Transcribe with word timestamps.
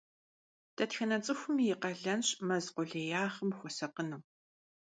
Дэтхэнэ 0.75 1.17
цӀыхуми 1.25 1.65
и 1.73 1.75
къалэнщ 1.81 2.27
мэз 2.47 2.65
къулеягъым 2.75 3.49
хуэсакъыну. 3.57 4.21